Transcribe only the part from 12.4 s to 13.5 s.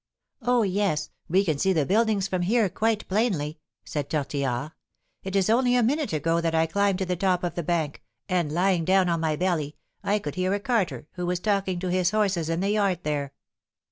in the yard there."